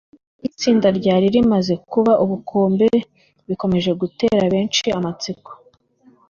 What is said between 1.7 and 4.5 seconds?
kuba ubukombe bikomeje gutera